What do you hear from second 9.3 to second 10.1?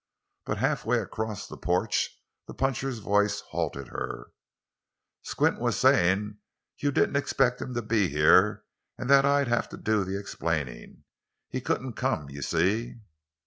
have to do